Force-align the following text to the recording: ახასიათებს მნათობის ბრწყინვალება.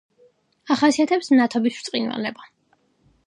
ახასიათებს 0.75 1.29
მნათობის 1.33 1.77
ბრწყინვალება. 1.81 2.51